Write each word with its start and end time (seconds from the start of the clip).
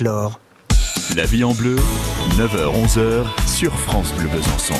Laure. 0.00 0.40
La 1.16 1.24
vie 1.24 1.44
en 1.44 1.52
bleu, 1.52 1.76
9h-11h 2.36 3.24
sur 3.48 3.72
France 3.78 4.12
Bleu 4.14 4.28
Besançon. 4.28 4.74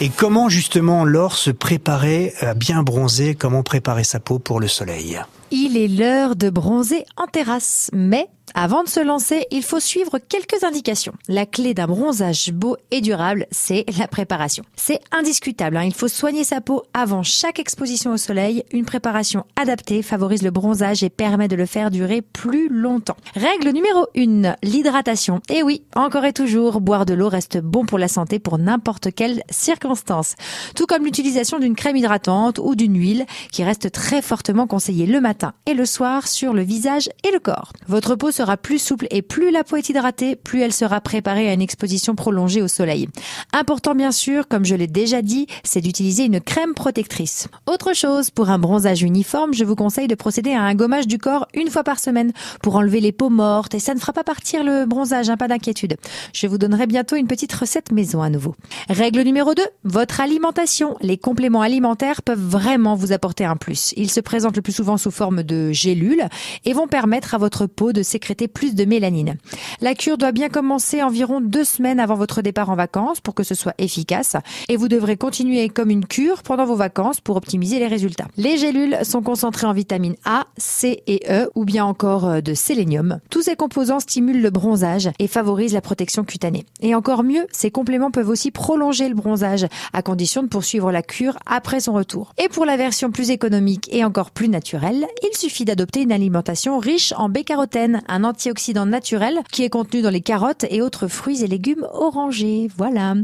Et 0.00 0.10
comment 0.10 0.48
justement 0.48 1.04
Laure 1.04 1.34
se 1.34 1.50
préparer 1.50 2.32
à 2.40 2.54
bien 2.54 2.82
bronzer? 2.82 3.34
Comment 3.34 3.62
préparer 3.62 4.04
sa 4.04 4.20
peau 4.20 4.38
pour 4.38 4.60
le 4.60 4.68
soleil? 4.68 5.20
Il 5.50 5.78
est 5.78 5.88
l'heure 5.88 6.36
de 6.36 6.50
bronzer 6.50 7.04
en 7.16 7.26
terrasse, 7.26 7.90
mais 7.94 8.28
avant 8.54 8.82
de 8.82 8.88
se 8.88 9.00
lancer, 9.00 9.46
il 9.50 9.62
faut 9.62 9.80
suivre 9.80 10.18
quelques 10.18 10.64
indications. 10.64 11.12
La 11.28 11.46
clé 11.46 11.74
d'un 11.74 11.86
bronzage 11.86 12.52
beau 12.52 12.76
et 12.90 13.00
durable, 13.00 13.46
c'est 13.50 13.84
la 13.98 14.08
préparation. 14.08 14.64
C'est 14.76 15.00
indiscutable, 15.12 15.76
hein. 15.76 15.84
il 15.84 15.94
faut 15.94 16.08
soigner 16.08 16.44
sa 16.44 16.60
peau 16.60 16.82
avant 16.94 17.22
chaque 17.22 17.58
exposition 17.58 18.12
au 18.12 18.16
soleil. 18.16 18.64
Une 18.72 18.84
préparation 18.84 19.44
adaptée 19.56 20.02
favorise 20.02 20.42
le 20.42 20.50
bronzage 20.50 21.02
et 21.02 21.10
permet 21.10 21.48
de 21.48 21.56
le 21.56 21.66
faire 21.66 21.90
durer 21.90 22.22
plus 22.22 22.68
longtemps. 22.68 23.16
Règle 23.34 23.70
numéro 23.70 24.06
1, 24.16 24.56
l'hydratation. 24.62 25.40
Et 25.50 25.62
oui, 25.62 25.82
encore 25.94 26.24
et 26.24 26.32
toujours, 26.32 26.80
boire 26.80 27.06
de 27.06 27.14
l'eau 27.14 27.28
reste 27.28 27.58
bon 27.58 27.84
pour 27.84 27.98
la 27.98 28.08
santé 28.08 28.38
pour 28.38 28.58
n'importe 28.58 29.14
quelle 29.14 29.42
circonstance. 29.50 30.34
Tout 30.74 30.86
comme 30.86 31.04
l'utilisation 31.04 31.58
d'une 31.58 31.76
crème 31.76 31.96
hydratante 31.96 32.58
ou 32.58 32.74
d'une 32.74 32.98
huile 32.98 33.26
qui 33.52 33.62
reste 33.62 33.92
très 33.92 34.22
fortement 34.22 34.66
conseillée 34.66 35.06
le 35.06 35.20
matin 35.20 35.37
et 35.66 35.74
le 35.74 35.86
soir 35.86 36.26
sur 36.26 36.52
le 36.52 36.62
visage 36.62 37.08
et 37.24 37.30
le 37.30 37.38
corps. 37.38 37.72
Votre 37.86 38.14
peau 38.14 38.30
sera 38.30 38.56
plus 38.56 38.78
souple 38.78 39.06
et 39.10 39.22
plus 39.22 39.50
la 39.50 39.64
peau 39.64 39.76
est 39.76 39.88
hydratée, 39.88 40.36
plus 40.36 40.62
elle 40.62 40.72
sera 40.72 41.00
préparée 41.00 41.48
à 41.48 41.52
une 41.52 41.62
exposition 41.62 42.14
prolongée 42.14 42.62
au 42.62 42.68
soleil. 42.68 43.08
Important 43.52 43.94
bien 43.94 44.12
sûr, 44.12 44.48
comme 44.48 44.64
je 44.64 44.74
l'ai 44.74 44.86
déjà 44.86 45.22
dit, 45.22 45.46
c'est 45.64 45.80
d'utiliser 45.80 46.24
une 46.24 46.40
crème 46.40 46.74
protectrice. 46.74 47.48
Autre 47.66 47.94
chose, 47.94 48.30
pour 48.30 48.50
un 48.50 48.58
bronzage 48.58 49.02
uniforme, 49.02 49.54
je 49.54 49.64
vous 49.64 49.76
conseille 49.76 50.08
de 50.08 50.14
procéder 50.14 50.52
à 50.52 50.62
un 50.62 50.74
gommage 50.74 51.06
du 51.06 51.18
corps 51.18 51.46
une 51.54 51.70
fois 51.70 51.84
par 51.84 51.98
semaine 51.98 52.32
pour 52.62 52.76
enlever 52.76 53.00
les 53.00 53.12
peaux 53.12 53.30
mortes 53.30 53.74
et 53.74 53.80
ça 53.80 53.94
ne 53.94 54.00
fera 54.00 54.12
pas 54.12 54.24
partir 54.24 54.64
le 54.64 54.86
bronzage, 54.86 55.30
hein, 55.30 55.36
pas 55.36 55.48
d'inquiétude. 55.48 55.96
Je 56.32 56.46
vous 56.46 56.58
donnerai 56.58 56.86
bientôt 56.86 57.16
une 57.16 57.26
petite 57.26 57.52
recette 57.52 57.92
maison 57.92 58.22
à 58.22 58.30
nouveau. 58.30 58.54
Règle 58.88 59.20
numéro 59.22 59.54
2, 59.54 59.62
votre 59.84 60.20
alimentation. 60.20 60.96
Les 61.00 61.18
compléments 61.18 61.62
alimentaires 61.62 62.22
peuvent 62.22 62.38
vraiment 62.38 62.94
vous 62.94 63.12
apporter 63.12 63.44
un 63.44 63.56
plus. 63.56 63.92
Ils 63.96 64.10
se 64.10 64.20
présentent 64.20 64.56
le 64.56 64.62
plus 64.62 64.72
souvent 64.72 64.96
sous 64.96 65.10
forme 65.10 65.27
de 65.32 65.72
gélules 65.72 66.26
et 66.64 66.72
vont 66.72 66.88
permettre 66.88 67.34
à 67.34 67.38
votre 67.38 67.66
peau 67.66 67.92
de 67.92 68.02
sécréter 68.02 68.48
plus 68.48 68.74
de 68.74 68.84
mélanine. 68.84 69.36
La 69.80 69.94
cure 69.94 70.18
doit 70.18 70.32
bien 70.32 70.48
commencer 70.48 71.02
environ 71.02 71.40
deux 71.40 71.64
semaines 71.64 72.00
avant 72.00 72.14
votre 72.14 72.42
départ 72.42 72.70
en 72.70 72.76
vacances 72.76 73.20
pour 73.20 73.34
que 73.34 73.42
ce 73.42 73.54
soit 73.54 73.74
efficace 73.78 74.36
et 74.68 74.76
vous 74.76 74.88
devrez 74.88 75.16
continuer 75.16 75.68
comme 75.68 75.90
une 75.90 76.06
cure 76.06 76.42
pendant 76.42 76.66
vos 76.66 76.76
vacances 76.76 77.20
pour 77.20 77.36
optimiser 77.36 77.78
les 77.78 77.86
résultats. 77.86 78.28
Les 78.36 78.56
gélules 78.56 78.98
sont 79.02 79.22
concentrées 79.22 79.66
en 79.66 79.72
vitamines 79.72 80.16
A, 80.24 80.46
C 80.56 81.02
et 81.06 81.22
E 81.30 81.50
ou 81.54 81.64
bien 81.64 81.84
encore 81.84 82.26
euh, 82.26 82.40
de 82.40 82.54
sélénium. 82.54 83.20
Tous 83.30 83.42
ces 83.42 83.56
composants 83.56 84.00
stimulent 84.00 84.42
le 84.42 84.50
bronzage 84.50 85.10
et 85.18 85.28
favorisent 85.28 85.72
la 85.72 85.80
protection 85.80 86.24
cutanée. 86.24 86.64
Et 86.80 86.94
encore 86.94 87.24
mieux, 87.24 87.46
ces 87.52 87.70
compléments 87.70 88.10
peuvent 88.10 88.28
aussi 88.28 88.50
prolonger 88.50 89.08
le 89.08 89.14
bronzage 89.14 89.66
à 89.92 90.02
condition 90.02 90.42
de 90.42 90.48
poursuivre 90.48 90.92
la 90.92 91.02
cure 91.02 91.38
après 91.46 91.80
son 91.80 91.92
retour. 91.92 92.32
Et 92.38 92.48
pour 92.48 92.64
la 92.64 92.76
version 92.76 93.10
plus 93.10 93.30
économique 93.30 93.88
et 93.92 94.04
encore 94.04 94.30
plus 94.30 94.48
naturelle, 94.48 95.06
il 95.22 95.36
suffit 95.36 95.64
d'adopter 95.64 96.02
une 96.02 96.12
alimentation 96.12 96.78
riche 96.78 97.12
en 97.16 97.28
bêta-carotène, 97.28 98.02
un 98.08 98.24
antioxydant 98.24 98.86
naturel 98.86 99.40
qui 99.50 99.64
est 99.64 99.70
contenu 99.70 100.02
dans 100.02 100.10
les 100.10 100.20
carottes 100.20 100.64
et 100.70 100.82
autres 100.82 101.08
fruits 101.08 101.42
et 101.42 101.46
légumes 101.46 101.86
orangés. 101.92 102.68
Voilà. 102.76 103.14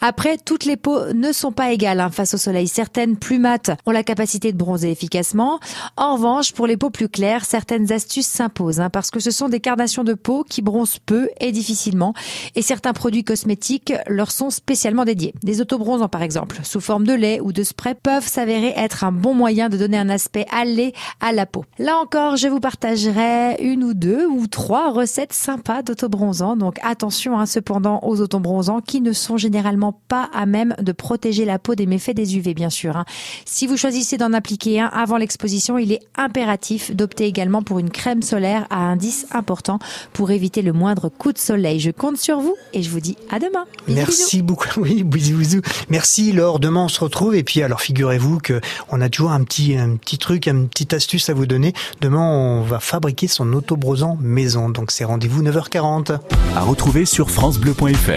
Après, 0.00 0.38
toutes 0.38 0.64
les 0.64 0.76
peaux 0.76 1.12
ne 1.12 1.32
sont 1.32 1.52
pas 1.52 1.72
égales 1.72 2.00
hein, 2.00 2.10
face 2.10 2.34
au 2.34 2.38
soleil. 2.38 2.68
Certaines 2.68 3.16
plus 3.16 3.38
mates 3.38 3.70
ont 3.86 3.90
la 3.90 4.02
capacité 4.02 4.52
de 4.52 4.58
bronzer 4.58 4.90
efficacement. 4.90 5.60
En 5.96 6.14
revanche, 6.14 6.52
pour 6.52 6.66
les 6.66 6.76
peaux 6.76 6.90
plus 6.90 7.08
claires, 7.08 7.44
certaines 7.44 7.92
astuces 7.92 8.26
s'imposent 8.26 8.80
hein, 8.80 8.90
parce 8.90 9.10
que 9.10 9.20
ce 9.20 9.30
sont 9.30 9.48
des 9.48 9.60
carnations 9.60 10.04
de 10.04 10.14
peau 10.14 10.44
qui 10.48 10.62
bronzent 10.62 10.98
peu 11.04 11.28
et 11.40 11.52
difficilement 11.52 12.14
et 12.54 12.62
certains 12.62 12.92
produits 12.92 13.24
cosmétiques 13.24 13.92
leur 14.06 14.30
sont 14.30 14.50
spécialement 14.50 15.04
dédiés. 15.04 15.34
Des 15.42 15.60
autobronzants 15.60 16.08
par 16.08 16.22
exemple, 16.22 16.60
sous 16.62 16.80
forme 16.80 17.06
de 17.06 17.14
lait 17.14 17.40
ou 17.40 17.52
de 17.52 17.62
spray 17.62 17.94
peuvent 17.94 18.26
s'avérer 18.26 18.72
être 18.76 19.04
un 19.04 19.12
bon 19.12 19.34
moyen 19.34 19.68
de 19.68 19.76
donner 19.76 19.98
un 19.98 20.08
aspect 20.08 20.46
allé 20.50 20.92
à 21.20 21.32
la 21.32 21.39
peau. 21.46 21.64
Là 21.78 21.96
encore, 21.98 22.36
je 22.36 22.48
vous 22.48 22.60
partagerai 22.60 23.56
une 23.60 23.84
ou 23.84 23.94
deux 23.94 24.26
ou 24.26 24.46
trois 24.46 24.92
recettes 24.92 25.32
sympas 25.32 25.82
d'autobronzant. 25.82 26.56
Donc 26.56 26.78
attention 26.82 27.38
hein, 27.38 27.46
cependant 27.46 28.00
aux 28.02 28.20
autobronzants 28.20 28.80
qui 28.80 29.00
ne 29.00 29.12
sont 29.12 29.36
généralement 29.36 30.00
pas 30.08 30.28
à 30.32 30.46
même 30.46 30.74
de 30.80 30.92
protéger 30.92 31.44
la 31.44 31.58
peau 31.58 31.74
des 31.74 31.86
méfaits 31.86 32.14
des 32.14 32.36
UV 32.36 32.54
bien 32.54 32.70
sûr. 32.70 32.96
Hein. 32.96 33.04
Si 33.44 33.66
vous 33.66 33.76
choisissez 33.76 34.16
d'en 34.16 34.32
appliquer 34.32 34.80
un 34.80 34.86
avant 34.86 35.16
l'exposition, 35.16 35.78
il 35.78 35.92
est 35.92 36.00
impératif 36.16 36.94
d'opter 36.94 37.24
également 37.24 37.62
pour 37.62 37.78
une 37.78 37.90
crème 37.90 38.22
solaire 38.22 38.66
à 38.70 38.78
indice 38.78 39.26
important 39.32 39.78
pour 40.12 40.30
éviter 40.30 40.62
le 40.62 40.72
moindre 40.72 41.08
coup 41.08 41.32
de 41.32 41.38
soleil. 41.38 41.80
Je 41.80 41.90
compte 41.90 42.18
sur 42.18 42.40
vous 42.40 42.54
et 42.72 42.82
je 42.82 42.90
vous 42.90 43.00
dis 43.00 43.16
à 43.30 43.38
demain. 43.38 43.64
Merci 43.88 44.42
beaucoup. 44.42 44.60
Oui, 44.80 45.02
bisous, 45.02 45.36
bisous. 45.36 45.60
Merci 45.90 46.32
Laure. 46.32 46.58
Demain 46.58 46.84
on 46.84 46.88
se 46.88 47.00
retrouve 47.00 47.34
et 47.34 47.42
puis 47.42 47.62
alors 47.62 47.80
figurez-vous 47.80 48.38
que 48.38 48.60
on 48.88 49.00
a 49.00 49.08
toujours 49.08 49.32
un 49.32 49.42
petit 49.44 49.76
un 49.76 49.96
petit 49.96 50.18
truc, 50.18 50.46
une 50.46 50.68
petite 50.68 50.94
astuce 50.94 51.29
vous 51.32 51.46
donner. 51.46 51.72
Demain 52.00 52.20
on 52.20 52.62
va 52.62 52.80
fabriquer 52.80 53.28
son 53.28 53.52
autobrosant 53.52 54.16
maison. 54.20 54.68
Donc 54.68 54.90
c'est 54.90 55.04
rendez-vous 55.04 55.42
9h40. 55.42 56.18
À 56.56 56.62
retrouver 56.62 57.04
sur 57.04 57.30
francebleu.fr. 57.30 58.10